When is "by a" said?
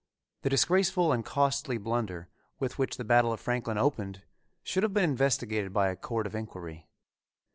5.73-5.95